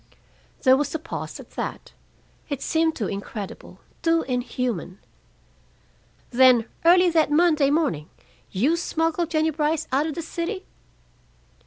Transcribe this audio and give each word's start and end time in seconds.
There 0.63 0.75
was 0.75 0.95
a 0.95 0.97
pause 0.97 1.39
at 1.39 1.51
that. 1.51 1.93
It 2.49 2.63
seemed 2.63 2.95
too 2.95 3.05
incredible, 3.07 3.81
too 4.01 4.23
inhuman. 4.23 4.97
"Then, 6.31 6.65
early 6.83 7.11
that 7.11 7.29
Monday 7.31 7.69
morning, 7.69 8.09
you 8.49 8.77
smuggled 8.77 9.29
Jennie 9.29 9.51
Brice 9.51 9.87
out 9.91 10.07
of 10.07 10.15
the 10.15 10.23
city?" 10.23 10.65